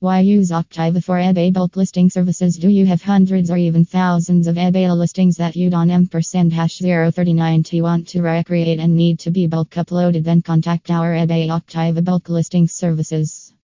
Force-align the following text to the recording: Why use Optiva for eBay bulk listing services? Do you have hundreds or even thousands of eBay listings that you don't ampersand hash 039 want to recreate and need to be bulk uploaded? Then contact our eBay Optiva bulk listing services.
Why 0.00 0.20
use 0.20 0.52
Optiva 0.52 1.02
for 1.02 1.16
eBay 1.16 1.52
bulk 1.52 1.74
listing 1.74 2.08
services? 2.08 2.56
Do 2.56 2.68
you 2.68 2.86
have 2.86 3.02
hundreds 3.02 3.50
or 3.50 3.56
even 3.56 3.84
thousands 3.84 4.46
of 4.46 4.54
eBay 4.54 4.96
listings 4.96 5.38
that 5.38 5.56
you 5.56 5.70
don't 5.70 5.90
ampersand 5.90 6.52
hash 6.52 6.78
039 6.78 7.64
want 7.82 8.06
to 8.08 8.22
recreate 8.22 8.78
and 8.78 8.94
need 8.94 9.18
to 9.18 9.32
be 9.32 9.48
bulk 9.48 9.70
uploaded? 9.70 10.22
Then 10.22 10.40
contact 10.40 10.92
our 10.92 11.14
eBay 11.14 11.48
Optiva 11.48 12.04
bulk 12.04 12.28
listing 12.28 12.68
services. 12.68 13.47